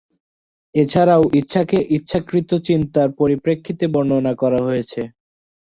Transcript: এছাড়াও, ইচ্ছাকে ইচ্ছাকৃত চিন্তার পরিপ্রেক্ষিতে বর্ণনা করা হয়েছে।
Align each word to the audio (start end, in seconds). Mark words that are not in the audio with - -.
এছাড়াও, 0.75 1.23
ইচ্ছাকে 1.39 1.77
ইচ্ছাকৃত 1.97 2.49
চিন্তার 2.67 3.07
পরিপ্রেক্ষিতে 3.19 3.85
বর্ণনা 3.93 4.33
করা 4.41 4.59
হয়েছে। 4.67 5.01